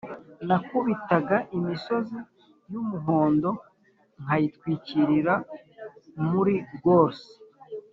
nakubitaga 0.47 1.37
imisozi 1.57 2.17
yumuhondo 2.71 3.49
nkayitwikira 4.21 5.33
muri 6.31 6.55
gorse. 6.83 7.29